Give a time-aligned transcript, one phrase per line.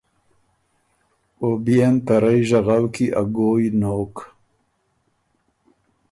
[1.41, 4.15] او بيې ن ته رئ ژغؤ کی ا ګویٛ نوک۔